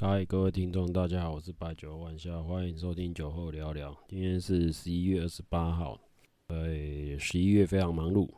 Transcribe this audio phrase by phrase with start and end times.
[0.00, 3.92] 嗨，各位听众，大家好，我是白酒玩笑，欢迎收听酒后聊聊。
[4.06, 5.98] 今天是十一月二十八号，
[6.46, 8.30] 呃，十一月非常忙碌，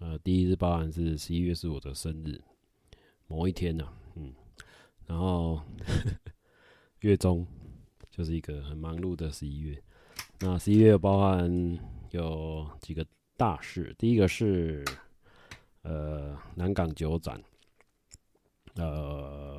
[0.00, 2.42] 呃，第一日包含是十一月是我的生日，
[3.28, 4.34] 某一天呢、嗯，
[5.06, 5.62] 然后
[7.02, 7.46] 月中
[8.10, 9.80] 就是一个很忙碌的十一月。
[10.40, 11.78] 那十一月包含
[12.10, 14.84] 有几个大事，第一个是
[15.82, 17.40] 呃南港酒展，
[18.74, 19.54] 呃。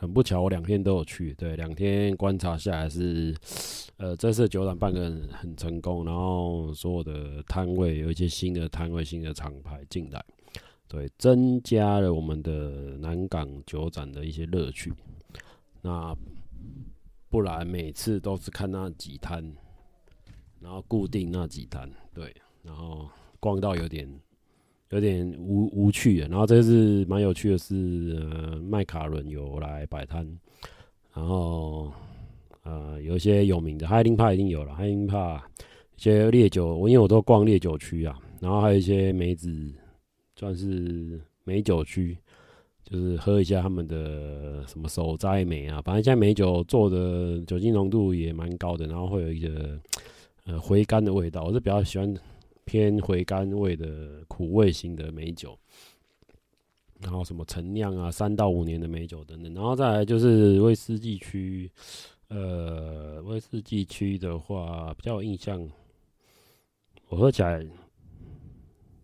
[0.00, 3.34] 很不巧，我两天都有去，对，两天观察下来是，
[3.96, 10.24] 呃，这次酒展办得，很成功，然后所有的摊位有一些新的摊位、新的厂牌进来，
[10.86, 14.94] 对，增加了我们的南港酒展的一些乐趣。
[15.82, 16.16] 那
[17.28, 19.52] 不然每次都是看那几摊，
[20.60, 23.08] 然后固定那几摊，对，然后
[23.40, 24.08] 逛到有点。
[24.90, 30.26] 有点无无趣的，然后这次蛮有趣的是，呃，麦卡伦有来摆摊，
[31.12, 31.92] 然后
[32.62, 35.36] 呃，有一些有名的，海灵帕一定有了，海灵帕
[35.96, 39.50] 一些烈酒，我因为我都逛烈酒区啊，然后还有一些梅子，
[40.36, 42.16] 算是梅酒区，
[42.82, 49.78] 就是喝一下他们的什么手摘梅啊，反正现在梅酒做的酒精浓度也蛮高的，然后会有一个
[50.46, 52.14] 呃回甘的味道，我是比较喜欢。
[52.68, 55.58] 偏回甘味的苦味型的美酒，
[57.00, 61.70] 然后什么陈酿啊，三到五年的美酒等等，然后再来就是威士忌区，
[62.28, 65.66] 呃，威士忌区的话比较有印象，
[67.08, 67.66] 我喝起来，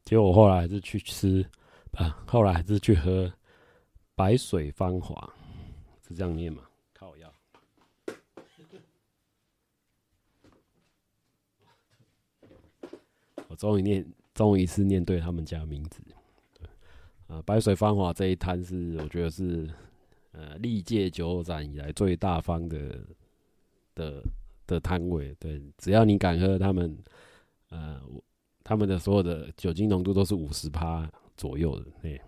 [0.04, 1.42] 结果我后来还是去吃，
[1.92, 3.32] 啊，后来还是去喝
[4.14, 5.32] 白水芳华，
[6.06, 6.64] 是这样念吗
[13.54, 13.58] 吗？
[13.58, 16.02] 终于念，终于一次念对他们家名字。
[16.58, 16.68] 对，
[17.28, 19.70] 啊，白水芳华这一摊是我觉得是
[20.32, 23.00] 呃历届酒展以来最大方的
[23.94, 24.22] 的
[24.66, 25.34] 的摊位。
[25.38, 26.98] 对，只要你敢喝，他们
[27.70, 28.00] 呃
[28.62, 31.86] 他们的所有的酒精浓度都是五十趴左右的。
[32.02, 32.20] 对，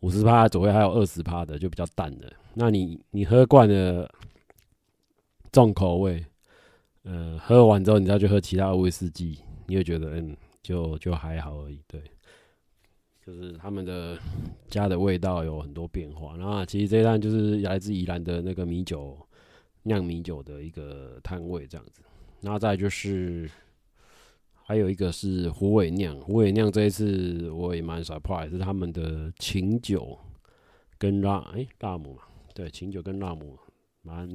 [0.00, 2.32] 五十趴左右还有二十趴的就比较淡的。
[2.54, 4.08] 那你你喝惯了
[5.50, 6.24] 重口味，
[7.04, 9.38] 呃，喝完之后你再去喝其他威士忌。
[9.66, 12.02] 你会觉得嗯，就就还好而已，对，
[13.24, 14.18] 就是他们的
[14.68, 16.36] 家的味道有很多变化。
[16.36, 19.16] 然后其实这一摊就是来自宜兰的那个米酒
[19.84, 22.02] 酿米酒的一个摊位这样子。
[22.40, 23.50] 然后再就是
[24.52, 30.18] 还有一个是虎尾酿，虎尾酿这一次我也蛮 surprise，是他们的琴酒
[30.98, 32.22] 跟拉哎拉姆嘛，
[32.54, 33.58] 对，琴酒跟拉姆
[34.02, 34.28] 蛮。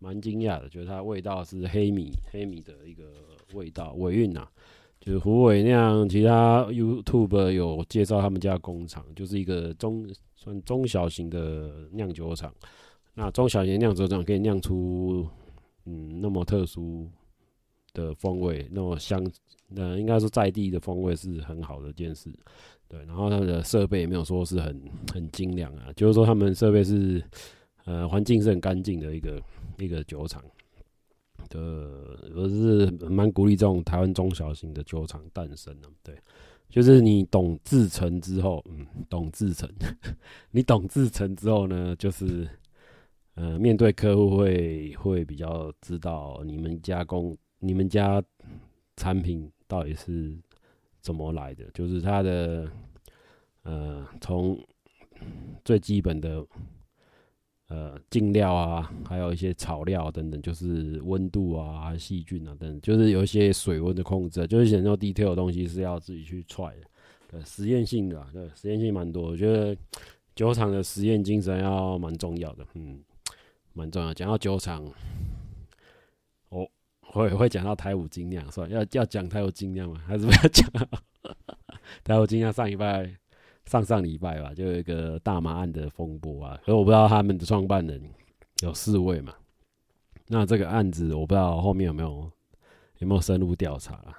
[0.00, 3.04] 蛮惊讶的，觉得它味道是黑米，黑米的一个
[3.52, 4.48] 味道尾韵呐，
[4.98, 6.08] 就是胡尾酿。
[6.08, 12.52] 其他 YouTube 有介绍他们家工厂，就是一个中算中小型的酿酒厂。
[13.14, 15.26] 那中小型酿酒厂可以酿出
[15.84, 17.06] 嗯那么特殊
[17.92, 19.22] 的风味，那么香，
[19.68, 22.30] 那应该说在地的风味是很好的一件事。
[22.88, 24.82] 对，然后他的设备也没有说是很
[25.12, 27.22] 很精良啊，就是说他们设备是
[27.84, 29.42] 呃环境是很干净的一个。
[29.78, 30.44] 一个酒厂
[31.48, 31.58] 的，
[32.36, 35.88] 我是蛮鼓励这种台湾中小型的酒厂诞生的。
[36.02, 36.14] 对，
[36.68, 39.66] 就是你懂制成之后，嗯，懂制成，
[40.52, 42.46] 你懂制成之后呢，就是
[43.36, 48.22] 呃，面对客户会会比较知道你们加工、你们家
[48.96, 50.36] 产品到底是
[51.00, 52.70] 怎么来的，就是它的
[53.62, 54.62] 呃，从
[55.64, 56.46] 最基本的。
[57.70, 66.86] 呃，进料啊，还有一些草料等等，就是温度啊、细菌啊等，就是有一些水温的控制，就是很多 detail 的东西是要自己去 try 的，
[67.30, 69.22] 对，实验性的，对，实验性蛮多。
[69.22, 69.76] 我觉得
[70.34, 72.98] 酒厂的实验精神要蛮重要的，嗯，
[73.72, 74.12] 蛮重要。
[74.12, 74.84] 讲到酒厂，
[76.48, 76.68] 我
[77.02, 80.02] 会会讲到台五精酿，算要要讲台五精酿吗？
[80.08, 80.68] 还是不要讲？
[82.02, 83.19] 台五精酿上礼拜。
[83.70, 88.02] 上上礼拜吧，就有一个大麻案的风波啊，可是我不知道他们的创办人
[88.64, 89.32] 有四位嘛。
[90.26, 92.28] 那这个案子我不知道后面有没有
[92.98, 94.18] 有没有深入调查啊。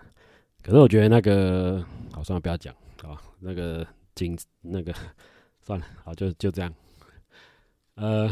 [0.63, 2.73] 可是我觉得那个好，算了，不要讲
[3.03, 3.19] 啊。
[3.41, 3.85] 那个
[4.15, 4.93] 警那个
[5.59, 6.73] 算了，好，就就这样。
[7.95, 8.29] 呃，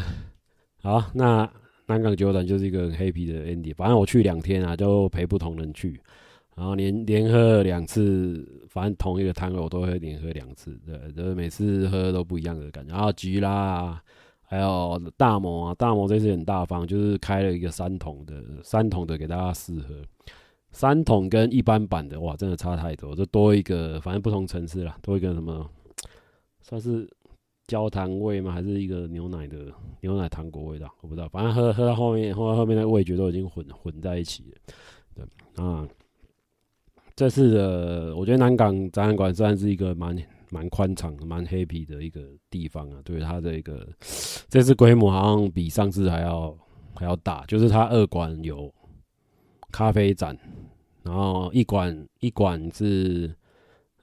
[0.82, 1.46] 好，那
[1.84, 3.74] 南港酒展就是一个很黑皮的 ending。
[3.74, 6.00] 反正我去两天啊，就陪不同人去。
[6.60, 12.92] 然后连连喝两次，反正同一个摊位我都会连喝两次，对，就是每次喝都不一样的感觉。
[12.92, 14.02] 然后吉拉啊，
[14.42, 19.94] 还有大摩啊，大摩这次很大方，就是开了一个三桶的，三桶的给大家试喝。
[20.70, 25.66] 三桶跟一般版的哇，真的差太多，就多一个，反正不同层次啦，多一个什么，
[26.60, 27.08] 算是
[27.68, 28.52] 焦糖味吗？
[28.52, 29.72] 还是一个牛奶的
[30.02, 30.92] 牛奶糖果味道？
[31.00, 34.58] 我不知道，反正喝喝到后面，喝到后面那个味觉都已经混混在一起了。
[35.14, 35.88] 对啊，
[37.20, 40.16] 这次的我觉得南港展览馆算是一个蛮
[40.48, 42.98] 蛮宽敞、蛮 happy 的一个地方啊。
[43.04, 43.86] 对它的一个
[44.48, 46.56] 这次规模好像比上次还要
[46.94, 48.72] 还要大，就是它二馆有
[49.70, 50.34] 咖啡展，
[51.02, 53.30] 然后一馆一馆是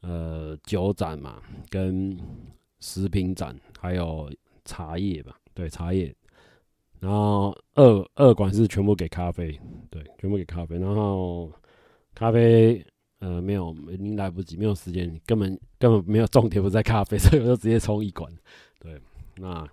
[0.01, 1.41] 呃酒展嘛，
[1.71, 2.15] 跟
[2.81, 4.31] 食品展，还有
[4.63, 6.15] 茶叶吧，对茶叶。
[6.99, 9.59] 然后二二馆是全部给咖啡，
[9.89, 10.77] 对，全部给咖啡。
[10.77, 11.51] 然后
[12.13, 12.85] 咖啡
[13.19, 18.31] 呃没有，已经来不及，没有时间，根本根本没有重点不在咖啡， 所以我就直接冲一馆。
[18.79, 18.99] 对，
[19.37, 19.67] 那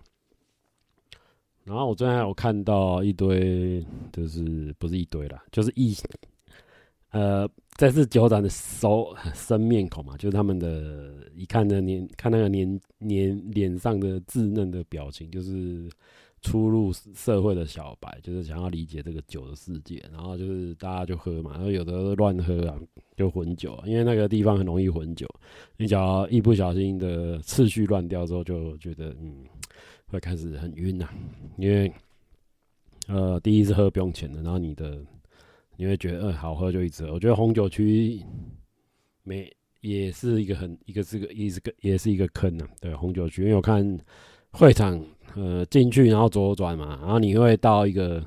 [1.64, 5.96] 然后我昨天还有看到一堆，就是不是一堆啦，就是一
[7.10, 7.48] 呃。
[7.76, 15.90] 这是酒展的熟 生面孔嘛，就是他们的，一看的年，看那个年年脸上的稚嫩的表情，就是
[16.44, 22.78] 初入社会的小白，就是想要理解这个酒的世界，然后就是大家就喝嘛，然后有的乱喝啊，
[23.16, 25.26] 就混酒，因为那个地方很容易混酒，
[25.76, 29.44] 你只要一不小心的次序乱掉之后，就觉得嗯，
[30.06, 31.08] 会开始很晕呐，
[31.56, 31.92] 因为
[33.08, 35.04] 呃第一次喝不用钱的，然后你的。
[35.76, 37.12] 你会觉得，嗯，好喝就一直喝。
[37.14, 38.22] 我觉得红酒区
[39.24, 42.70] 没也是一个很一个是个也是个也是一个坑呢、啊。
[42.80, 43.84] 对，红酒区，因为我看
[44.52, 45.04] 会场，
[45.36, 48.22] 呃，进去然后左转嘛，然后你会到一个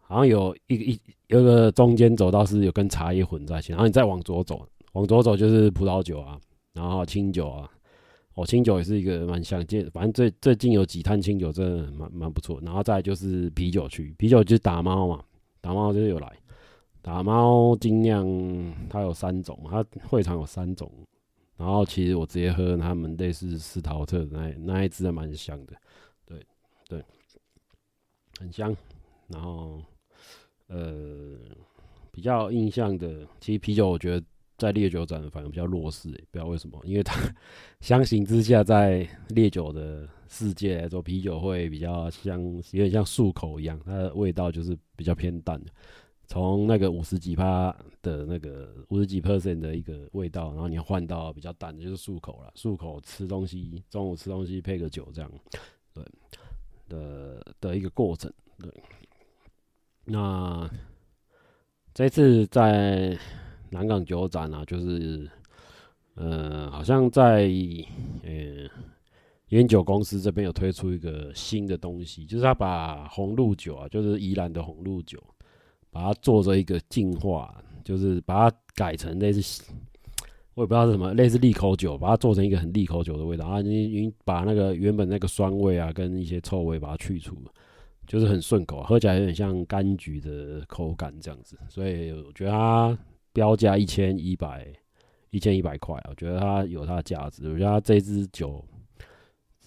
[0.00, 6.38] 好像有一一有个中间走道是有跟茶叶混在一起，然后你再往左走，往左走就是葡萄酒啊，
[6.72, 7.70] 然后清酒啊，
[8.34, 15.22] 哦，清酒也是一个蛮相见，反正最最近有几摊清酒真的蛮蛮不错，然后再就是啤酒区，啤酒就是打猫嘛。
[15.60, 16.32] 打猫就是有来，
[17.02, 18.24] 打猫精酿
[18.88, 20.90] 它有三种，它会场有三种，
[21.56, 25.74] 然后其实我直接喝他们类似斯陶特那那一支还蛮香的，
[26.88, 27.04] 对，
[28.40, 28.76] 很香。
[29.28, 29.80] 然后
[30.66, 31.38] 呃
[32.10, 34.26] 比较印象的，其实啤酒我觉得
[34.56, 37.14] 在烈酒展反而比较弱势，不知道为什么，因为它
[37.80, 40.08] 相形之下在烈酒的。
[40.30, 42.38] 世界来说，啤酒会比较像，
[42.72, 45.70] 有点像漱口一样，它的味道就是比较偏淡的。
[46.26, 52.52] 从那个五十几趴的那个五十几 percent 的一个味道，然后你换到比较淡的，就是漱口了。
[52.54, 55.32] 漱口吃东西，中午吃东西配个酒，这样，
[55.94, 56.04] 对
[56.88, 58.32] 的的一个过程。
[58.58, 58.82] 对，
[60.04, 60.68] 那
[61.94, 63.16] 这次在
[63.70, 65.30] 南港酒展啊，就是，
[66.14, 67.42] 呃，好像在，
[68.22, 68.68] 呃、
[69.50, 75.22] 烟酒公司这边有推出一个新的东西，就是他把红露酒啊，就是宜兰的红露酒，
[75.90, 79.62] 把它做着一个进化，就是把它改成类似，
[80.58, 83.62] 我也不知道是什么，类似利口酒，把它做成一个很利口酒的味道啊。
[83.62, 87.36] 你你把那个原本那个酸味啊，跟一些臭味把它去除，
[88.08, 91.56] 就是很顺口，喝起来有点像柑橘的口感这样子。
[91.68, 92.98] 所以我觉得它
[93.32, 94.66] 标价一千一百
[95.30, 97.48] 一千一百块，我觉得它有它的价值。
[97.48, 98.60] 我觉得它这支酒。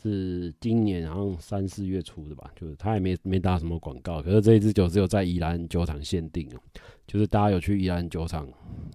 [0.01, 6.59] 是今年好像三四月初的吧，就是他也没没打什么广告，可是这一支酒只有在宜兰酒厂限定哦，
[7.06, 8.48] 就是大家有去宜兰酒厂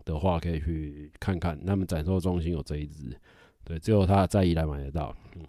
[0.04, 3.16] 的话，可以去看看，他们展售中心有这一支，
[3.64, 5.14] 对，只有他在宜兰买得到。
[5.36, 5.42] 嗯，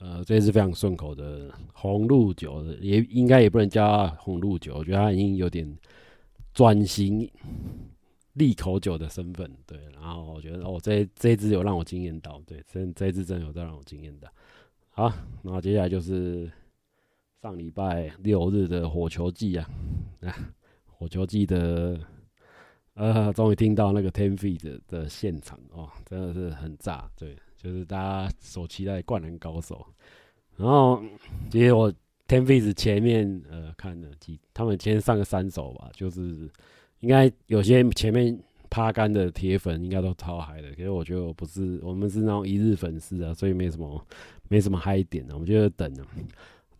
[0.00, 5.76] 呃，这一支非常顺口的红露酒，也应该也不能叫红露酒，我觉得它已经有点
[6.52, 7.28] 转型
[8.34, 9.78] 利口酒的身份，对。
[9.94, 14.28] 然后我觉得哦，这这一支有让我惊艳到，对，这这一支真的有在让我惊艳到。
[14.96, 16.48] 好，那接下来就是
[17.42, 19.68] 上礼拜六日的火球季啊，
[20.20, 20.32] 啊，
[20.86, 21.98] 火球季的，
[22.94, 29.84] 呃，终于听到那个 Ten Feet 的，的现场哦，真的是很炸，对，就是大家所期待的灌篮高手。
[30.56, 31.02] 然后
[31.50, 31.92] 其实我
[32.28, 36.48] Ten Feet 前面呃看了几，他们先上个三首吧，就是
[37.00, 38.40] 应该有些前面。
[38.74, 44.04] 趴杆的铁粉应该都超嗨的，可是我觉得我不是，我们是那种一日粉丝啊，所以没什么
[44.48, 46.04] 没什么嗨点的，我们就等了。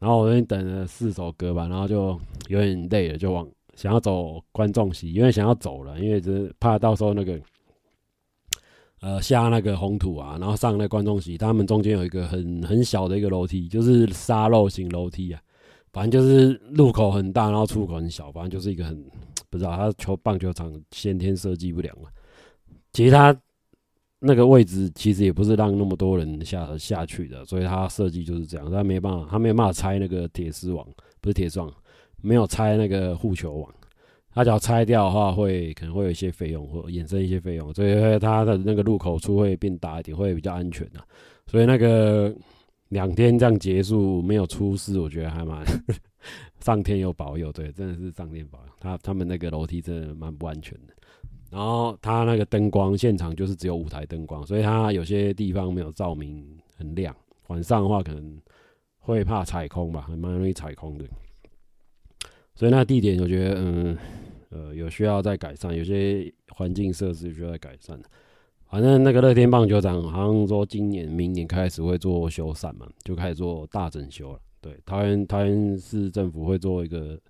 [0.00, 7.40] 然后我那等了四首歌吧，然后就有点累了，就往想要走观众席，因为想要走了，因为就是怕到时候那个
[9.00, 15.40] 呃下那个红土啊，然后上那观众席，他们中间有一个很很小的一个楼梯，就是沙漏型楼梯啊，
[15.92, 19.00] 反正就是入口很大，然后出口很小，反正就是一个很。
[19.54, 22.08] 不知道他球棒球场先天设计不良嘛？
[22.92, 23.36] 其实他
[24.18, 28.68] 那个位置其实也不是让那么多人下下去的，所以他设计就是这样。
[28.68, 30.84] 他没办法，他没办法拆那个铁丝网，
[31.20, 31.72] 不是铁丝网，
[32.20, 33.72] 没有拆那个护球网。
[34.32, 41.00] 他只要拆掉的话，会可能会有一些费用，或衍生一些费用，所以他的那个入口处会变大一点，会比较安全的。
[41.46, 42.34] 所以那个
[42.88, 45.64] 两天这样结束没有出事，我觉得还蛮
[46.64, 48.72] 上天有保佑，对，真的是上天保佑。
[48.80, 50.94] 他他们那个楼梯真的蛮不安全的。
[51.50, 56.42] 然后他那个灯光现场就是只有舞台灯光，所以他有些地方没有照明
[56.78, 57.14] 很亮。
[57.48, 58.40] 晚上的话可能
[58.98, 61.04] 会怕踩空吧，还蛮容易踩空的。
[62.54, 63.98] 所以那地点我觉得，嗯，
[64.48, 68.00] 呃，有需要再改善，有些环境设施需要再改善。
[68.70, 74.40] 反正那个乐天棒球场好像说今年、明年开始会做修缮嘛，就开始做大整修了。
[74.64, 77.20] 对，桃园桃园市政府会做一个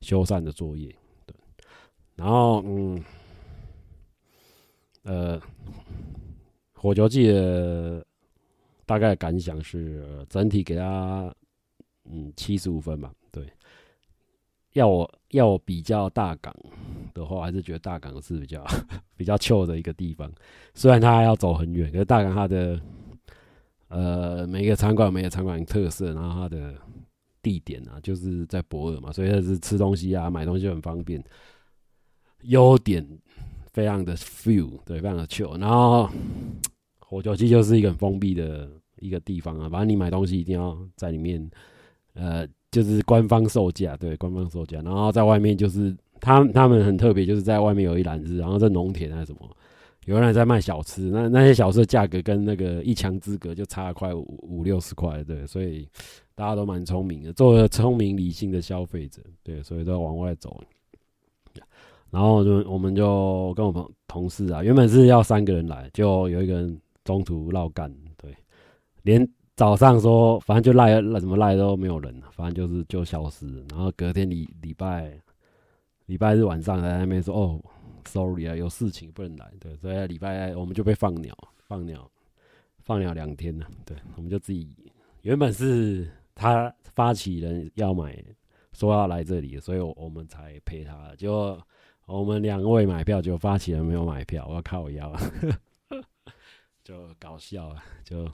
[0.00, 0.94] 修缮的作业。
[1.26, 1.34] 对，
[2.14, 3.02] 然后嗯。
[5.06, 5.38] 呃，
[6.72, 8.02] 火球季的
[8.86, 11.30] 大概感想是，整体给他
[12.04, 13.12] 嗯七十五分吧。
[13.30, 13.46] 对，
[14.72, 16.56] 要我要我比较大港
[17.12, 18.64] 的话，还是觉得大港是比较
[19.14, 20.32] 比较 chill 的一个地方。
[20.72, 22.80] 虽然它要走很远，可是大港它的
[23.94, 26.74] 呃每个餐馆每个餐馆特色，然后它的
[27.40, 31.22] 地点啊，就是在博尔嘛，所以它是吃东西啊、买东西很方便。
[32.42, 33.06] 优点。
[33.74, 35.58] 非常的 few，对，非常的 chill。
[35.58, 36.08] 然后
[37.00, 38.70] 火球祭就是一个很封闭的
[39.00, 41.50] 一个地方啊，反正你买东西一定要在里面，
[42.12, 44.80] 呃，就是官方售价，对，官方售价。
[44.82, 49.56] 然后在外面就是他他们很特别，就是在外面有一栏子，然后在农田还是什么，
[50.06, 55.88] 有人在卖小吃，那那些小吃的价格跟那个一墙之隔就差了快五五六十块，对，所以
[56.34, 60.62] 大家都蛮聪明的，做了聪明理性的消费者，对，所以都往外走。
[62.10, 68.32] 然后就我们就跟我们同事啊，原本是要三个人来，就有一个人中途绕干，对，
[69.02, 73.46] 连早上说反正就赖赖怎么赖都没有人，反正就是就消失。
[73.70, 75.12] 然后隔天礼礼拜
[76.06, 77.60] 礼拜日晚上在那边说哦
[78.06, 82.10] ，sorry 啊，有事情不能来，对，所以礼拜我们就被放鸟，放鸟，
[82.78, 84.68] 放鸟两天了，对，我们就自己
[85.22, 88.22] 原本是他发起人要买，
[88.72, 91.60] 说要来这里，所以我我们才陪他，就。
[92.06, 95.10] 我们两位买票，就发起人没有买票，我要靠我腰，
[96.84, 98.30] 就搞笑啊，就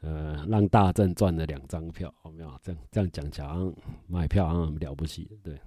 [0.00, 2.50] 呃让大正赚了两张票，有没有？
[2.62, 3.74] 这样这样讲起来好像
[4.06, 5.60] 买票好像很了不起，对。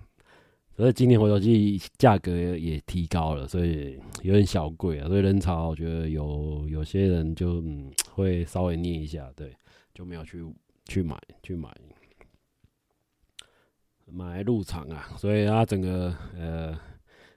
[0.75, 5.07] 所以今年火球祭价格也提高了，所以有点小贵啊。
[5.07, 9.55] 所以人潮我觉得有有些人就嗯会稍微捏一下，对，
[9.93, 10.43] 就没有去
[10.85, 11.69] 去买去买。
[14.13, 16.77] 买入场啊，所以它整个呃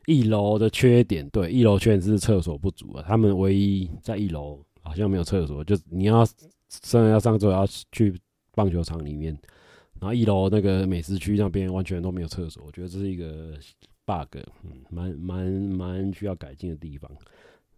[0.07, 3.05] 一楼的缺点，对，一楼缺点是厕所不足啊。
[3.07, 6.27] 他们唯一在一楼好像没有厕所，就你要
[6.69, 8.13] 真的要上厕所要去
[8.57, 9.39] 棒球场里面，
[10.05, 13.57] 然后一楼那个美食区那边完全都没有厕所，我觉得这是一个
[14.05, 17.11] bug，嗯，蛮蛮蛮需要改进的地方。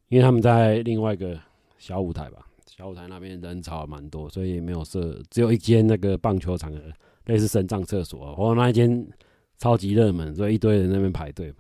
[0.09, 1.41] 因为他们在另外一个
[1.79, 6.83] 小舞台吧，小舞台那边人潮蛮多，所以没有设，只有一间那个棒球场的。
[7.27, 9.05] 类似神帐厕所，我那一间
[9.59, 11.53] 超级热门，所以一堆人那边排队，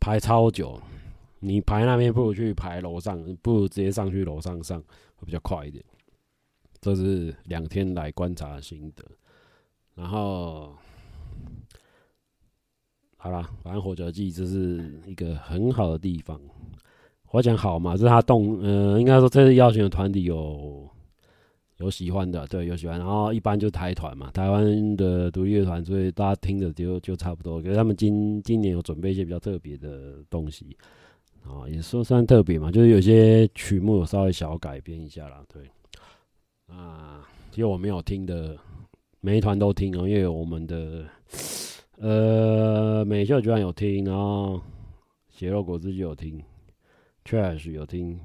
[0.00, 0.80] 排超久。
[1.38, 4.80] 你排那边不如去排楼上，不如直接上去楼上上
[5.14, 5.84] 会比较快一点。
[6.80, 9.04] 这是两天来观察的心得。
[9.94, 10.72] 然后，
[13.16, 16.40] 好了，反正火球祭这是一个很好的地方。
[17.30, 20.88] 我讲好嘛，就是他动，呃，应该说这次邀请的团体有。
[21.78, 27.58] 有喜欢的，对，有喜欢，然后一般就台团嘛，台湾的独立乐团，所以大家听的就就差不多。
[27.62, 30.76] 可是他们今今年有准备一些比较特别的东西，
[31.42, 35.62] 啊，也说算特别嘛，就是有些曲目有稍微小改编一下啦，对。
[36.66, 38.58] 啊，其实我没有听的，
[39.20, 41.06] 每一团都听哦，因为我们的
[41.96, 44.60] 呃美秀居然有听，然后
[45.28, 46.42] 血肉果汁就有听
[47.24, 48.18] ，Trash 有听，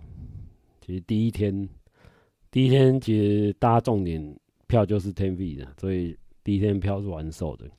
[0.82, 1.68] 其实第一天。
[2.52, 7.70] 第一天其实大家重点票就是 10V 的，所以第一天票是完售的。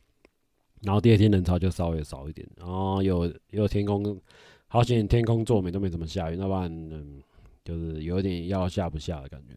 [0.82, 4.20] 然后第二天人潮就稍微少一点，然后有有天空，
[4.68, 7.22] 好险天空作美都没怎么下雨，要不然嗯
[7.64, 9.54] 就是有点要下不下的感觉。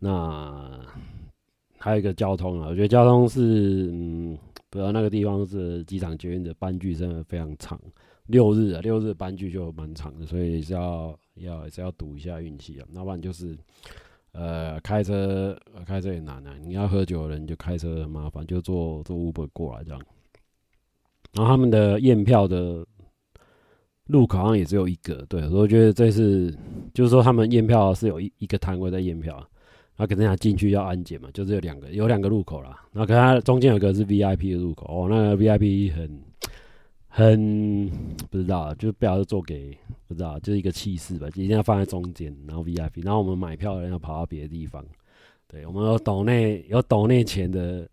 [0.00, 0.84] 那
[1.82, 4.38] 还有一个交通啊，我觉得交通是嗯，
[4.70, 7.78] 不知道那个地方是机场捷运的班距真的非常长，
[8.26, 13.58] 六日啊六日班距就蛮长的，所以是要要是要赌一下运气啊，要不然就是。
[14.34, 15.54] 呃，开车，
[15.86, 16.56] 开车也难啊。
[16.64, 20.00] 你要喝酒的人就开车很麻烦，就坐坐 Uber 过来这样。
[21.34, 22.82] 然后他们的验票的
[24.06, 26.50] 路口好像也只有一个，对，所以我觉得这是，
[26.94, 29.46] 就是说他们验票是有一一个摊位在验票，
[29.96, 32.84] 然后可能要进去要安检嘛，就是有两个，有两个路口啦。
[32.92, 36.20] 然后可能它中间有个是 VIP 的入口，哦，那个 VIP 很。
[37.14, 37.90] 很
[38.30, 39.76] 不知道，就不晓得做给
[40.08, 44.82] 不知道，就是一个气势吧，一定要放在中间，然后 VIP，然后我们买票的人要跑到别的地方，
[45.46, 47.86] 对，我们有抖内有抖内钱的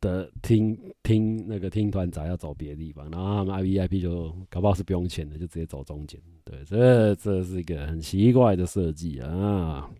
[0.00, 6.20] 的听听那个听团仔要走别的地方，然后他们 V I P 就搞不好是不用钱的，就直接走中间。
[6.44, 9.90] 对，这这是一个很奇怪的设计啊。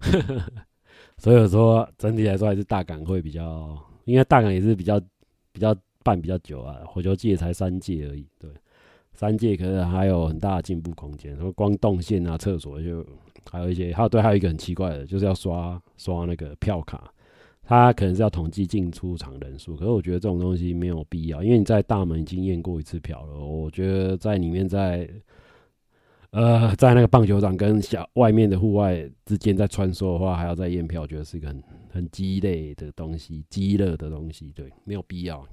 [1.18, 5.00] 所以说整体来说还是大港会比较，因为大港也是比较
[5.52, 8.26] 比较办比较久啊，火球季才三届而已。
[8.38, 8.50] 对。
[9.12, 13.04] 三届可是还有很大的进步空间，然后光动线啊、厕所就
[13.50, 17.12] 还有一些，还有对，还有一个很奇怪的，就是要刷刷那个票卡，
[17.62, 25.06] 它可能是要统计进出场人数，可是我觉得这种东西没有必要，因为你在大门已经验过一次票了，我觉得在里面在
[26.30, 35.44] 呃在那个棒球场跟小外面的户外之间在穿梭的话，还要再验票，我觉得是一个很很鸡肋的东西，鸡肋的东西，对，没有必要，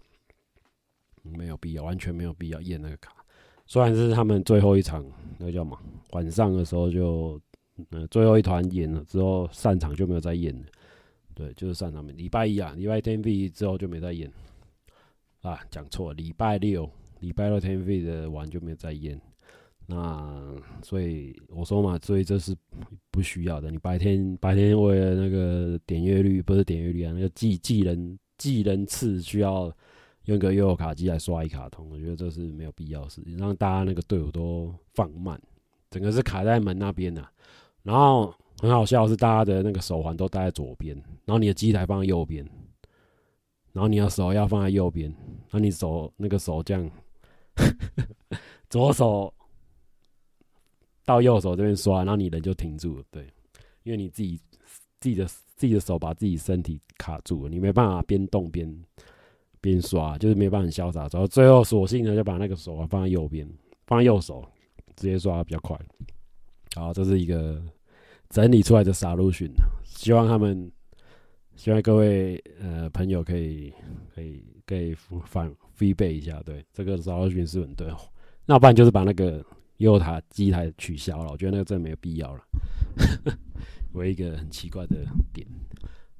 [1.23, 3.13] 没有必要，完全没有必要验那个卡。
[3.65, 5.03] 虽然是他们最后一场，
[5.39, 5.77] 那叫什么？
[6.11, 7.41] 晚上的时候就，
[7.89, 10.65] 呃，最后一团演了之后散场就没有再演了。
[11.33, 12.07] 对，就是散场。
[12.15, 14.31] 礼拜一啊，礼拜天 V 之后就没再演。
[15.41, 19.19] 啊，讲错了，礼拜六，礼拜六天 V 的完就没有再演。
[19.87, 20.53] 那
[20.83, 22.55] 所以我说嘛，所以这是
[23.09, 23.71] 不需要的。
[23.71, 29.73] 你白天白天为了那个点阅率，不是点阅率啊，那个计计人计人次需要。
[30.27, 35.41] 用个悠游卡机来刷一卡通，我觉得这是没有必要的事情，让大家那个队伍都放慢，
[35.89, 37.25] 整个是卡在门那边的。
[37.81, 42.45] 然后很好笑是，大家的那个手环都戴在左边，然后你的机台放在右边，
[43.71, 45.15] 然后你的手要放在右边，
[45.49, 46.91] 那你手那个手这样，
[48.69, 49.33] 左手
[51.07, 53.25] 到右手这边刷，然后你人就停住了，对，
[53.81, 54.39] 因为你自己
[54.99, 58.71] 自己的自己的手把自己身体卡住了，你没办法边动边。
[59.59, 63.45] 边刷就是没办法很潇洒，然后最后索性呢就把那个手啊放在右边，
[63.87, 64.45] 放在右手
[64.95, 65.75] 直接刷比较快。
[66.75, 67.61] 好，这是一个
[68.29, 69.49] 整理出来的沙路逊
[69.83, 70.71] 希望他们，
[71.55, 73.73] 希望各位呃朋友可以
[74.13, 74.95] 可以可以
[75.25, 77.87] 反必备一下，对这个沙路逊是很对。
[78.45, 79.43] 那不然就是把那个
[79.77, 82.43] 又塔机台取消了，我觉得那个真的没有必要了。
[83.93, 84.97] 我一个很奇怪的
[85.33, 85.47] 点，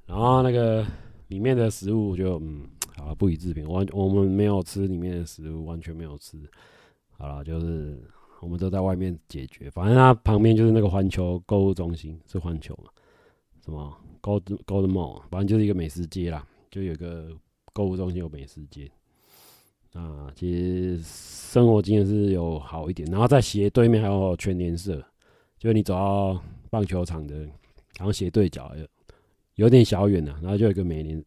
[0.06, 0.84] 然后那个
[1.28, 2.66] 里面的食物就嗯。
[2.98, 3.64] 啊，不予置评。
[3.70, 6.36] 完，我们没有吃里面的食物，完全没有吃。
[7.12, 7.96] 好了，就是
[8.40, 9.70] 我们都在外面解决。
[9.70, 12.90] 反正它旁边就是那个环球购物中心，是环球嘛？
[13.64, 15.22] 什么 Gold Gold Mall？
[15.30, 17.30] 反正就是一个美食街啦，就有个
[17.72, 18.90] 购物中心，有美食街。
[19.98, 23.10] 啊，其实生活经验是有好一点。
[23.10, 25.04] 然后在斜对面还有全联社，
[25.58, 27.36] 就你走到棒球场的，
[27.96, 28.86] 然后斜对角有
[29.56, 31.22] 有点小远了，然后就有一个美联，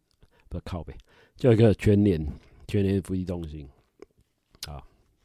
[0.47, 0.95] 不靠北。
[1.35, 2.25] 就有一个全联
[2.67, 3.67] 全联福利中心，
[4.67, 4.81] 啊，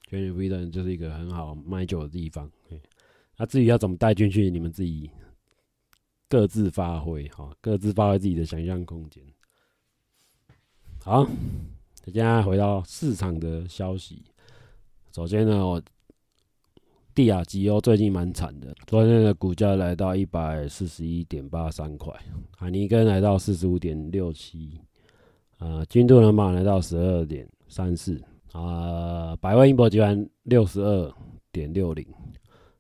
[0.08, 2.50] 全联福利中心就是一个很好卖酒的地方。
[3.36, 5.08] 那至于要怎么带进去，你们自己
[6.28, 9.22] 各自发挥，哈，各自发挥自己的想象空间。
[11.04, 11.28] 好，
[12.12, 14.22] 现在回到市场的消息。
[15.12, 15.82] 首先呢，我
[17.14, 22.12] 帝亚吉欧最近蛮惨的，昨天的股价来到一百四十一点八三块，
[22.56, 24.78] 海尼根来到四十五点六七。
[25.58, 31.14] 呃，金度能宝来到十二点三四啊，百威英博集团六十二
[31.50, 32.06] 点六零。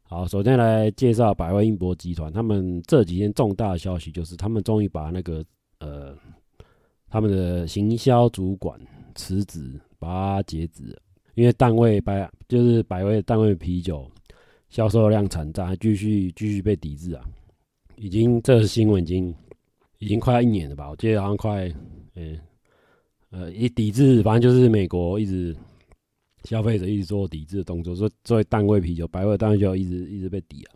[0.02, 5.42] 好，首先来介绍百威英博集团，他们这几天重大消息就是，他们终于把那个
[5.78, 6.14] 呃，
[7.08, 8.78] 他们的行销主管
[9.16, 10.96] 辞职，把他解职，
[11.34, 14.08] 因为单位百就是百威单位啤酒
[14.68, 17.24] 销售量惨淡，继续继续被抵制啊，
[17.96, 19.34] 已经这新闻已经
[19.98, 21.68] 已经快一年了吧，我记得好像快
[22.14, 22.38] 嗯。
[23.30, 25.54] 呃，一抵制，反正就是美国一直
[26.44, 30.72] 消费者一直做抵制的动作，说作为单位啤酒，百威单位就一直一直被抵啊，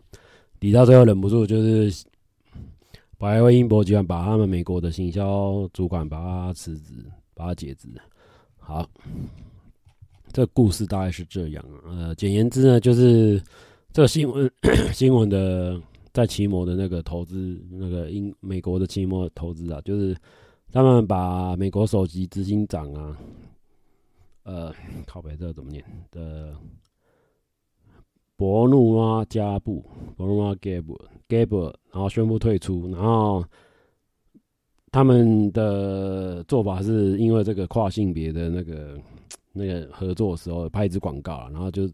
[0.59, 2.05] 抵到最后忍不住，就是
[3.17, 6.93] 百威英博集团把他们美国的行销主管把他辞职，
[7.33, 7.87] 把他解职。
[8.71, 8.89] 好，
[10.31, 11.65] 这故事大概是这样。
[11.85, 13.41] 呃，简言之呢，就是
[13.91, 14.49] 这新闻
[14.93, 15.81] 新闻的
[16.13, 20.15] 在奇摩的那个投资，那个英美国的奇摩投资啊，就是。
[20.73, 23.17] 他们把美国首席执行长啊，
[24.43, 24.73] 呃，
[25.05, 26.55] 靠北这怎么念的？
[28.37, 29.83] 博努马加布，
[30.15, 32.89] 博努马加布，加布，然后宣布退出。
[32.89, 33.43] 然后
[34.91, 38.97] 他们的做法是因为这个跨性别的那个
[39.53, 41.89] 那个合作的时候拍一支广告，然后就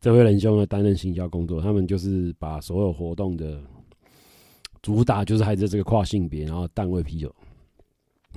[0.00, 1.60] 这位仁兄呢担任行销工作。
[1.60, 3.60] 他们就是把所有活动的
[4.82, 7.34] 主打就是还是这个跨性别，然后淡味啤酒。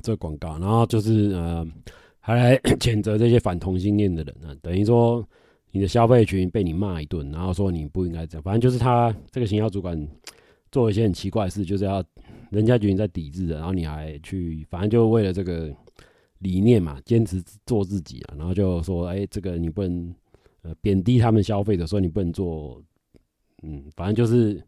[0.01, 1.65] 这广告，然后就是呃，
[2.19, 5.23] 还来谴责这些反同性恋的人呢、等于说
[5.71, 10.07] 你的消费群被你骂一顿，然后说你不应该这样，反正就是他这个行销主管
[10.71, 12.03] 做一些很奇怪的事，就是要
[12.53, 15.75] 人家觉得你在抵制的，然后你还去，反正就为了这个
[16.37, 20.13] 理念嘛，坚持做自己啊，然后就说，哎、这个你不能
[20.61, 22.79] 呃贬低他们消费者，说你不能做，
[23.63, 24.61] 嗯，反正就是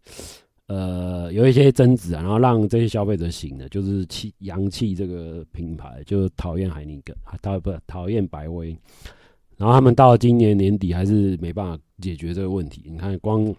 [0.67, 8.75] 呃有一些争执啊，然后让这些消费者醒了，就是弃扬弃这个品牌，就讨厌海尼根，讨不讨厌百威，
[9.57, 13.55] 然后他们到今年年底还是没办法解决这个问题，你看光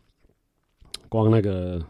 [1.09, 1.81] 光那个。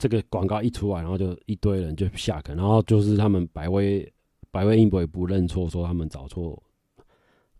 [0.00, 4.10] 这个广告一出来，然后就一堆人就下课，然后就是他们百威
[4.50, 6.60] 百威英博也不认错，说他们找错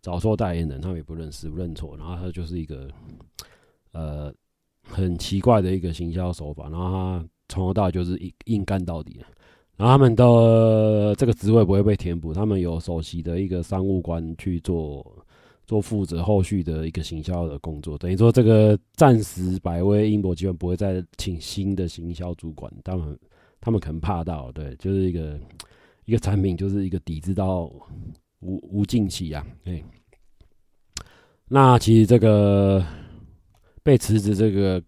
[0.01, 2.89] 找错代言人，他们也不认识不认错，然后他就是一个
[3.91, 4.33] 呃
[4.81, 9.19] 很奇怪的一个行销手法，然后他从头到尾就是硬硬干到底，
[9.77, 15.05] 然后他们的这个职位不会被填补，他们有首席的一个商务官去做。
[15.65, 23.17] 做负责后续的一个行销的工作，等于说这个暂时百威英博基本不会再请新的行销主管，他们
[23.61, 25.39] 他们可能怕到，对，就是一个
[26.05, 27.71] 一个产品就是一个抵制到
[28.39, 29.81] 无无尽期啊，哎，
[31.47, 32.83] 那其实这个
[33.81, 34.83] 被辞职这个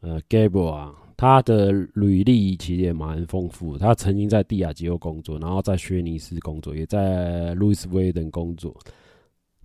[0.00, 8.76] 呃 Gabriel 啊，他的履历其实也蛮丰富，他曾经在蒂亚吉欧工作，然后在轩尼斯工作，也在 Louis Vuitton 工作。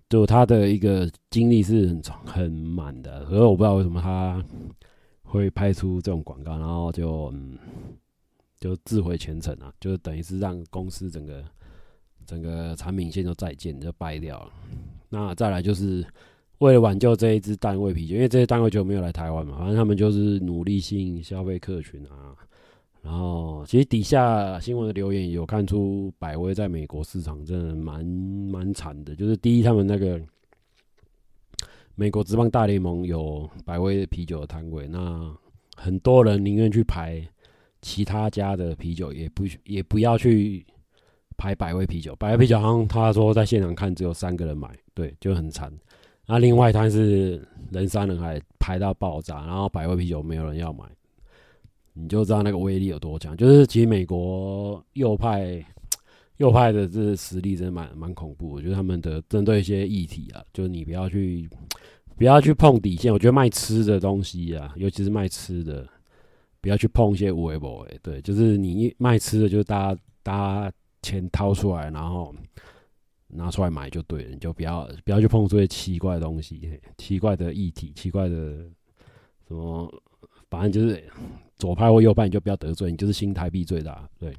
[0.08, 4.42] 就他的一个经历是很长很满的，可是我不知道为什么他
[5.22, 7.58] 会拍出这种广告，然后就嗯，
[8.58, 11.44] 就自毁前程啊，就等于是让公司整个
[12.26, 14.52] 整个产品线都再见就掰掉了。
[15.10, 16.02] 那再来就是
[16.58, 22.34] 为了挽救这一支单位啤酒，因为这些单位酒没有来台湾嘛，反正他们就是努力吸引消费客群啊。
[23.00, 29.14] 然后，其实底下新闻的留言有看出，百威在美国市场真的蛮蛮惨的。
[29.14, 30.20] 就是第一，他们那个
[31.94, 35.34] 美国职棒大联盟有百威啤酒的摊位，那
[35.76, 37.26] 很多人宁愿去排
[37.80, 40.66] 其他家的啤酒，也不也不要去
[41.36, 42.14] 排百威啤酒。
[42.16, 45.72] 百威啤酒好像他说在现场看只有三个人买，对，就很惨。
[46.26, 50.84] 那另外一摊是人山人海，排到爆炸，然后百威啤酒没有人要买。
[52.00, 55.64] 你就知道那个威力有多强，就是其实美国右派
[56.38, 58.50] 右派的这实力真的蛮蛮恐怖。
[58.50, 61.50] 我觉得他们的针对一些议题啊，就是你不要去
[62.16, 63.12] 不要去碰底线。
[63.12, 65.84] 我觉得卖吃的东西啊，尤其是卖吃的，
[66.60, 68.00] 不要去碰一些无为不为。
[68.00, 72.32] 对，就是你卖吃的，就是大家大家钱掏出来，然后
[73.26, 74.30] 拿出来买就对了。
[74.30, 78.64] 你就不要不要去碰这些奇怪的东西，奇怪的议题，奇怪的
[79.48, 79.92] 什么，
[80.48, 81.02] 反正就是。
[81.58, 84.32] 左派或右派，你就不要得罪，你就是新台币最大，对。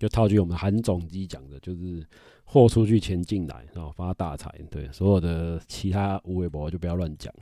[0.00, 2.04] 就套句我们韩总机讲的，就是
[2.42, 4.52] 货出去钱进来，然后发大财。
[4.68, 7.32] 对，所有的其他无微博就不要乱讲，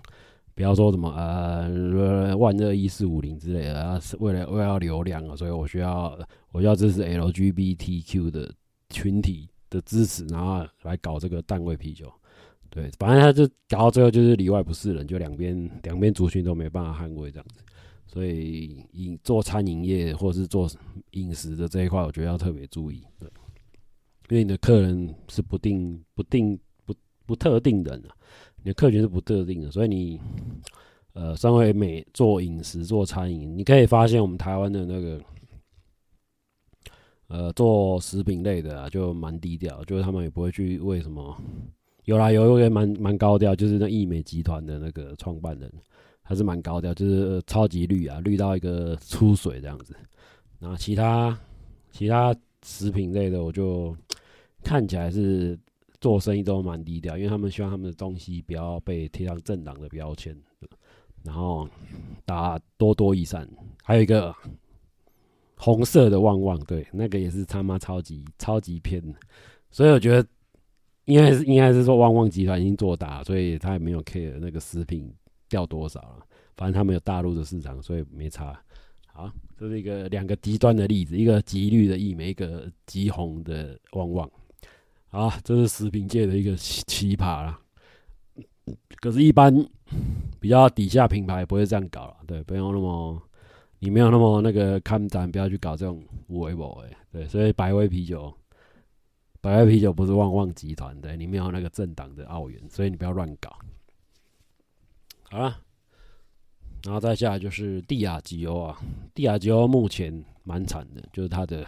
[0.55, 6.19] 不要说什么呃万恶一四五零之类的啊，是为了为了流量啊，所以我需要
[6.53, 8.53] 我要支持 LGBTQ 的
[8.91, 12.13] 群体的支持，然后来搞这个淡味啤酒。
[12.77, 17.63] 对，反正他就搞到最后就是里外不是人，就两边两边族群都没办法捍卫这样子。
[18.07, 20.69] 所以，饮做餐饮业或者是做
[21.13, 23.27] 饮食的这一块，我觉得要特别注意，对，
[24.29, 27.97] 因为你的客人是不定、不定、不不特定的，
[28.57, 30.21] 你的客群是不特定的，所以你，
[31.15, 35.23] 呃，身为美做饮食、做餐饮，你可以发现我们台湾的那个，
[37.29, 41.35] 呃，做食品类的啊，就蛮低调，就是他们也不会去为什么，
[42.07, 45.73] 有啦，有一个蛮蛮高调，就是那易美集团的那个创办人。
[46.29, 49.95] 还是蛮高调，就是超级绿啊，绿到一个出水这样子。
[50.59, 51.39] 然后其他
[51.93, 53.97] 其他食品类的，我就
[54.65, 55.57] 看起来是
[56.01, 60.37] 做生意都蛮低调，因为他们希望他们的东西不要被贴上政党的标签。
[61.23, 61.69] 然后
[62.25, 63.49] 大家多多益善，
[63.85, 64.35] 还有一个
[65.55, 69.01] 红色的旺旺，对，那个也是他妈超级超级偏。
[69.71, 70.29] 所以我觉得
[71.07, 75.13] 应该是应该是说旺旺集团已经做大，所以他也没有 care 那个食品。
[75.49, 76.27] 掉多少了？
[76.57, 78.61] 反正他们有大陆的市场，所以没差。
[79.07, 84.29] 好，这是一个两个极端的例子，一个极绿的义美，一个极红的旺旺。
[85.07, 87.61] 好，这是食品界的一个奇葩啦。
[88.97, 89.55] 可是，一般
[90.41, 92.17] 比较底下品牌不会这样搞了。
[92.27, 93.23] 对，不用那么，
[93.79, 96.97] 你没有那么那个看展，不要去搞这种无为博诶。
[97.13, 98.35] 对，所以百威啤酒，
[99.47, 103.57] 百威啤酒不是旺旺集团的，你没有那个政党的澳元，所以你不要乱搞。
[105.31, 105.57] 好了，
[106.83, 108.77] 然后再下来就是蒂亚吉欧啊，
[109.15, 111.65] 蒂亚吉欧目前蛮惨的，就是它的，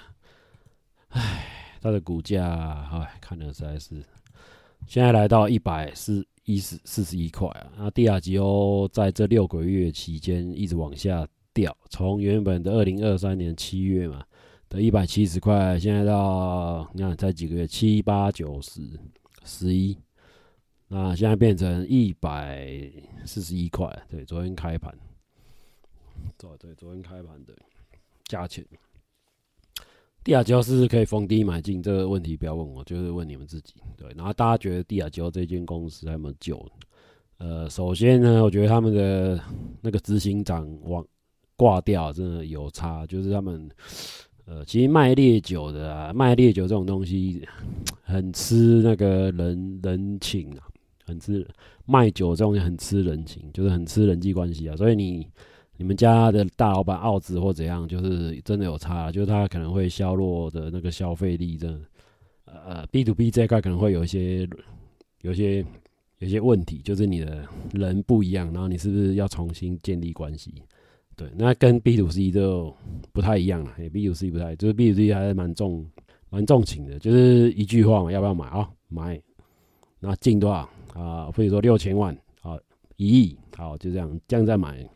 [1.11, 1.47] 唉，
[1.81, 2.49] 它的股价，
[2.91, 4.03] 唉，看的实在是，
[4.89, 7.71] 现在来到一百四一十四十一块啊。
[7.77, 14.25] 那蒂亚吉欧在这六个月期间一直往下掉，从原本的二零二三年七月嘛
[14.69, 18.83] 的一百七十块，现在到你看才几个月，七八九十
[19.45, 19.97] 十一，
[20.89, 22.71] 那现在变成一百
[23.25, 24.95] 四十一块，对，昨天开盘，
[26.37, 27.55] 对对，昨天开盘的
[28.25, 28.65] 价钱。
[30.25, 31.83] 地亚胶是可以逢低买进？
[31.83, 33.75] 这个问题不要问我，就是问你们自己。
[33.97, 36.63] 对，然后大家觉得地亚胶这间公司还有没有救？
[37.39, 39.41] 呃，首先呢，我觉得他们的
[39.81, 41.07] 那个执行长往
[41.57, 43.71] 挂掉真的有差，就是他们
[44.49, 47.47] 呃，其实卖烈酒的啊，卖烈酒这种东西
[48.03, 50.65] 很吃那个人人情啊，
[51.05, 51.47] 很吃
[51.85, 55.27] 卖酒这种东西很吃人情，就是很吃人际关系啊，所以你。
[55.81, 61.81] 你们家的大老板奥兹或怎样，就是真的有差，就是他可能会削弱的那个消费力，真的，
[62.47, 64.45] 呃，B to B 这块可能会有一些、
[65.21, 65.65] 有些、
[66.19, 70.53] 有些问题，就是你的人不一样，然后你是不是要重新建立关系？
[71.19, 72.73] 对，那跟 B to C 就
[73.13, 73.73] 不太一样了。
[73.79, 75.85] 欸，B to C 不太，就是 B to C 还是蛮重、
[76.31, 78.71] 蛮重情的，就是一句话嘛，要不要买啊？
[78.87, 79.21] 买，
[79.99, 80.59] 那进多少
[80.95, 81.27] 啊？
[81.27, 82.57] 或者说六千万，好，
[82.95, 84.89] 一亿，好，就这样，这样再买。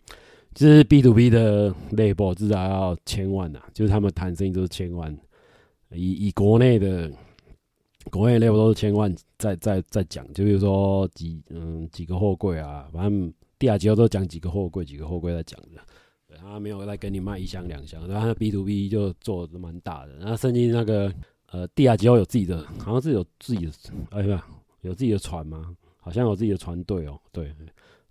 [0.55, 5.13] 就是 B to B 的 label 至少要千万呐，就是他们谈生意都是千万，
[5.91, 7.11] 以以国内的
[8.11, 15.81] 国内 label 都是千万在在在讲，就比如说几嗯几个货柜啊，反正帝亚吉欧都讲几个货柜几个货柜在讲的，
[16.43, 21.13] 他没有在跟你卖一箱两箱，然后他 B to B 就做的蛮大的，然后甚至那个
[21.51, 23.73] 呃帝亚吉欧有自己的，好像是有自己的，
[24.11, 24.45] 哎呀，
[24.81, 25.77] 有自己的船吗？
[25.99, 27.55] 好像有自己的船队哦，对。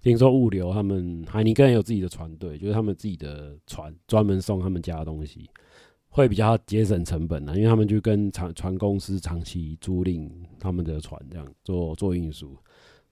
[0.02, 5.48] 听说物流他们海尼根有自己的船队，就是他们自己的船专门送他们家的东西，
[6.10, 10.28] 会比较节省成本呢，因为他们就跟船船公司长期租赁
[10.60, 12.58] 他们的船这样做做运输。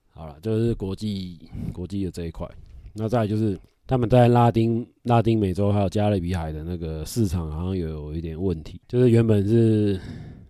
[0.08, 2.50] 好了，就是国际国际的这一块。
[2.94, 10.00] 那再就是他们在拉丁拉丁美洲还有加勒比海的那个市场好像有一点问题，就是原本是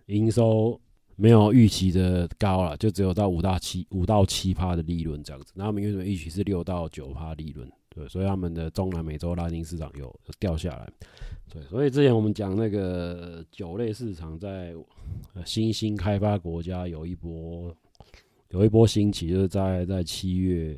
[0.06, 0.78] 营收。
[1.16, 5.52] 没有预期的高了，就只有到五到七五到七趴的利润这样子。
[5.54, 10.90] 那他们原本预期是六到九趴利润，对，所以他们的中南美洲拉丁市场有，掉下来。
[11.52, 14.72] 对，所以之前我们讲那个酒类市场在
[15.44, 17.70] 新兴开发国家有一波
[18.48, 20.74] 有一波兴起，就是在在七月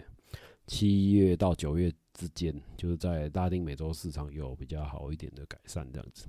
[0.66, 1.88] 七月到九月
[2.22, 6.26] 之间，就是在拉丁美洲市场有比较好一点的改善这样子。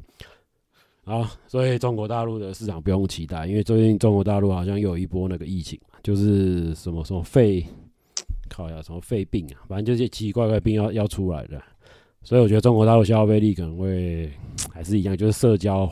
[1.04, 7.64] 好，所以中国大陆的市场不用期待，因为最近中国大陆好像又有一波那个疫情嘛，就是什么什么肺，
[8.50, 11.62] 靠呀，什么肺病啊，反正就是奇奇怪怪病要要出来的，
[12.24, 14.32] 所以我觉得中国大陆消费力可能会
[14.74, 15.92] 还是一样，就是社交，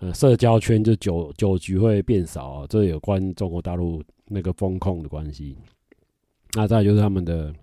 [0.00, 5.56] 呃，社交圈就酒酒局会变少，这有关中国大陆那个风控的关系。
[6.54, 7.54] 那再就是他们的，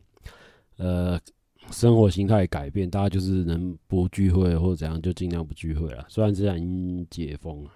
[0.78, 1.20] 呃。
[1.72, 6.06] 生活形态改变，大家就是能不聚会或者怎样就尽量不聚会了。
[6.10, 7.72] 虽然现在已经解封了，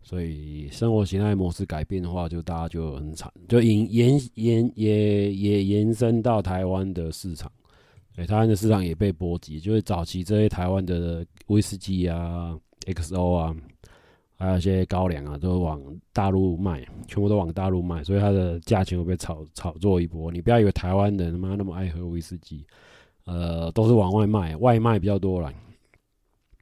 [0.00, 7.50] 所以生活形态模式改变的话，就大家就很惨，就延延延也也延伸到台湾的市场。
[8.14, 13.56] 对，台湾的市场也被波及，就是早期这些台湾的威士忌啊、XO 啊，
[14.36, 15.80] 还有一些高粱啊，都往
[16.12, 20.30] 大陆卖，全部都往大陆卖，所以它的价钱会被炒炒作一波。
[20.30, 22.64] 你不要以为台湾人他妈那么爱喝威士忌。
[23.24, 25.52] 呃，都是往外卖，外卖比较多啦。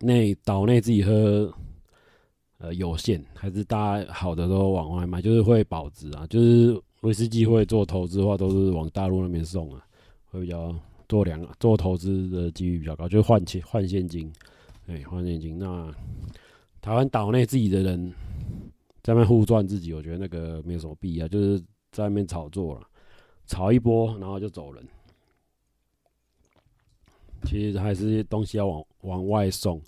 [0.01, 1.53] 内岛内自己喝，
[2.57, 6.27] 呃，有限，还是大家好的都往外卖，就是会保值啊。
[6.31, 9.85] 就是威士忌会做投资的话，都是往大陆那边送啊，
[10.31, 10.75] 会比较
[11.07, 14.33] 做两做投资的几率比较高，就是换钱换现金，
[14.87, 15.59] 哎，换现金。
[15.59, 15.93] 那
[16.85, 18.13] 台湾岛内自己的人
[19.03, 21.59] 在那边互赚自己，我觉得那个没有什么必要，就是
[21.91, 22.83] 在那边炒作了，
[23.47, 24.87] 炒一波，然后就走人。
[27.47, 29.81] 其实还是东西要往往外送，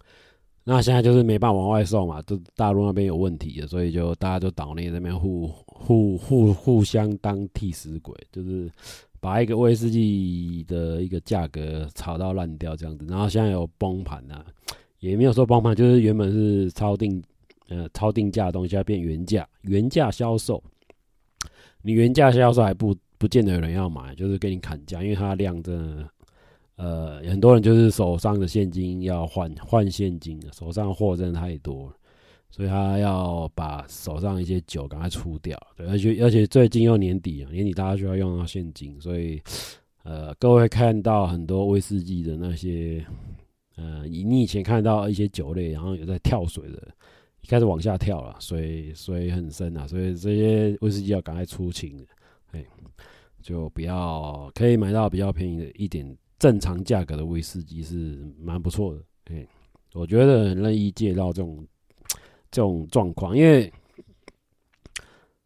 [0.65, 8.73] 那现在就是没办法往外送嘛，就大陆那边有问题了，所以就大家就岛内那边互互互互相当替死鬼，就是
[9.21, 14.47] 把一个威士忌的一个价格炒到烂掉这样子，然后现在有崩盘了，
[15.11, 17.23] 也没有说崩盘，就是原本是超定
[17.69, 20.62] 呃超定价的东西要变原价，原价销售，
[21.83, 26.09] 你原价销售还不不见得有人要买，就是给你砍价，因为它量真的。
[26.79, 31.95] 呃，很多人就是手上的现金要换换现金，手上货真的太多了，
[32.51, 35.59] 所以他要把手上一些酒赶快出掉。
[35.75, 39.40] 对，而且而且最近又年底啊，年底大家需要用到现金，所以
[40.03, 43.03] 呃，各位看到很多威士忌的那些，
[43.77, 46.89] 呃，你你以前看到一些酒类，然后有在跳水的，
[47.49, 52.05] 开始往下跳了，水水很深啊，所以这些威士忌要赶快出清，
[52.53, 52.65] 哎，
[53.41, 56.17] 就不要可以买到比较便宜的一点。
[56.39, 59.01] 正常价格的威士忌是蛮不错的。
[59.31, 59.47] 哎，
[59.95, 61.67] 我觉得很乐意介绍这种
[62.51, 63.73] 这种状况，因为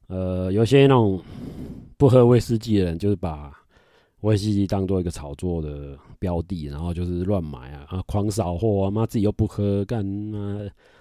[0.09, 1.23] 呃，有些那种
[1.97, 3.53] 不喝威士忌的人，就是把
[4.21, 10.61] 威士忌当做一个炒作的标的，然后就是乱买啊，啊，狂扫货啊，妈自己又不喝，干妈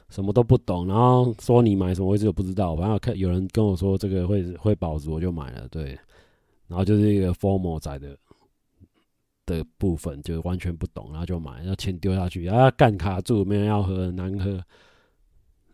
[0.10, 5.98] 什么都不懂，然后说你买什么威士忌都不知道，反正看有人跟我说这个会会保值，我就买了，对，
[6.68, 8.18] 然后就是一个 FOMO 仔的
[9.46, 14.64] 的部分，就完全不懂，然后就买，然后钱丢下去，啊，干卡住，没人要喝，难喝，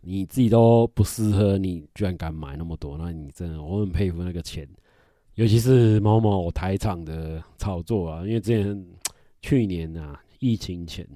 [0.00, 4.68] 你自己都不适合，你居然敢买那么多，那你真的我很佩服那个钱。
[5.36, 8.86] 尤其是某某台厂的炒作啊，因为之前
[9.42, 11.06] 去年啊，疫情前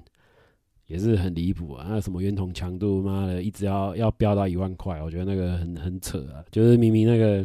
[0.85, 7.43] 也是很离谱啊，那什么圆筒强度，妈的，一直要要飙到一万块，我觉得那个很很扯啊，就是明明那个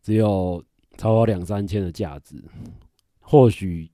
[0.00, 0.64] 只有
[0.96, 2.42] 超过两三千的价值，
[3.20, 3.90] 或许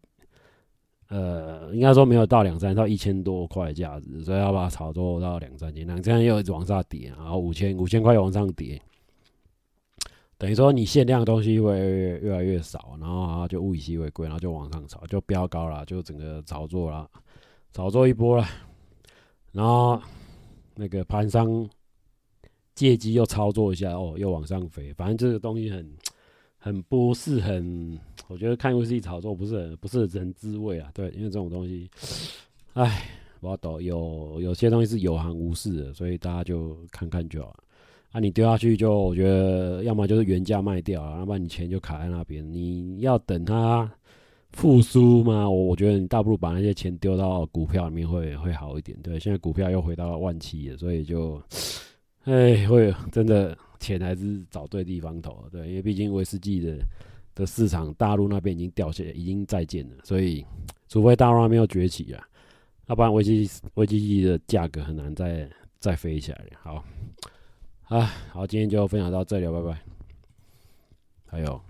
[1.08, 8.80] 呃，应该说没有到两三，到一千多块价值，所以要把它炒作到两三千，两千又一直往上跌，然后五千五千块往上跌。
[10.38, 17.08] 等于说你限量的东西会越，来越少，然后就物以稀为贵，然后就往上炒，就飙高了，就整个炒作了，
[17.72, 18.46] 炒作一波了，
[19.52, 19.98] 然后
[20.74, 21.66] 那个盘商
[22.74, 25.96] 借机又操作一下，哦，又往上飞，反正这个东西很
[26.58, 31.90] 很不是很，我觉得看游戏炒作不是很不是人滋味啊，对，因为这种东西，
[32.74, 33.08] 哎，
[33.40, 37.62] 我懂，有有些东西是有行无市的，所以大家就看看就好了。
[38.16, 42.42] 那、你丢下去就，我觉得要么就是原价卖掉，要不然你钱就卡在那边。
[42.50, 43.92] 你要等它
[44.52, 45.46] 复苏吗？
[45.46, 48.98] 我我觉得你大不如把那些钱丢到股票里面会会好一点。
[49.02, 51.38] 对，现在股票又回到万七了，所以就，
[52.24, 55.44] 哎，会真的钱还是找对地方投。
[55.52, 56.78] 对，因为毕竟威士忌的
[57.34, 59.96] 的市场，大陆那边已经掉下，已经再见了。
[60.04, 60.42] 所以，
[60.88, 62.26] 除非大陆那边又崛起啊，
[62.86, 65.46] 要不然威士忌威士忌的价格很难再
[65.78, 66.42] 再飞起来。
[66.62, 66.82] 好。
[67.88, 69.80] 啊，好，今天就分享到这里，拜拜。
[71.24, 71.60] 还有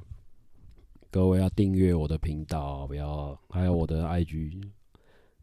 [1.10, 4.62] 各位要订阅我的频道，不要，还有我的 IG，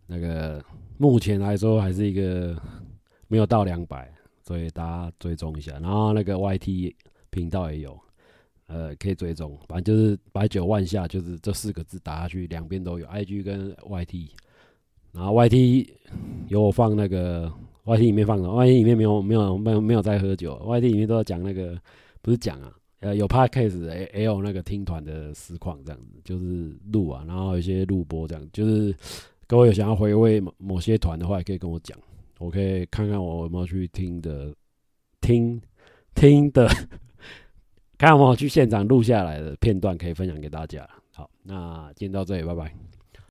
[0.07, 0.65] 那个
[0.97, 2.59] 目前来说还是一个
[3.27, 5.73] 没有到两百，所以大家追踪一下。
[5.73, 6.95] 然后那个 YT
[7.29, 7.99] 频道也有，
[8.65, 14.31] 呃，可以追踪，反正就是白酒万下，就是这四个字打下去，两边都有 IG 跟 YT。
[15.11, 15.87] 然后 YT
[16.47, 17.53] 有我放那个。
[17.85, 21.77] Y T 里面放的，Y T 里面没有没有没有没有在喝酒，Y T 里面都要讲那个
[22.21, 28.95] 不是讲啊，呃有 Podcast 也有那个听团的实况这样子，就是录啊，然后一些录播这样，就是
[29.47, 31.97] 各位有想要回味某某些团的话，也可以跟我讲，
[32.39, 34.53] 我可以看看我有没有去听的
[35.19, 35.61] 听
[36.15, 36.67] 听的，
[37.97, 40.87] 看有没有去现场录下来的片段，可以分享给大家。
[41.13, 42.92] 好，那今天到这里，拜拜。